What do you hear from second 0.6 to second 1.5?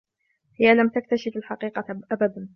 لم تكتشف